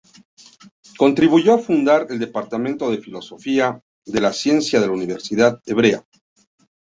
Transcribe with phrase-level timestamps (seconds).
[0.97, 6.03] Contribuyó a fundar el departamento de filosofía de la ciencia de la Universidad Hebrea.